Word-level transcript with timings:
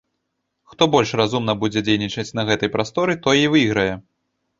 Хто 0.69 0.85
больш 0.95 1.11
разумна 1.19 1.53
будзе 1.63 1.83
дзейнічаць 1.89 2.25
на 2.39 2.45
гэтай 2.49 2.71
прасторы, 2.77 3.17
той 3.27 3.37
і 3.43 3.51
выйграе. 3.57 3.87